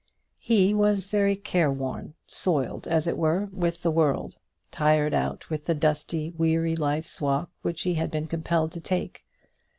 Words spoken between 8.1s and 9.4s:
compelled to take.